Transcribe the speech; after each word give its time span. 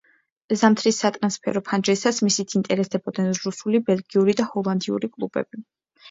ზამთრის 0.59 0.99
სატრანსფერო 1.01 1.59
ფანჯრისას 1.67 2.21
მისით 2.27 2.55
ინტერესდებოდნენ 2.59 3.35
რუსული, 3.41 3.81
ბელგიური 3.91 4.35
და 4.41 4.47
ჰოლანდიური 4.55 5.11
კლუბები. 5.19 5.61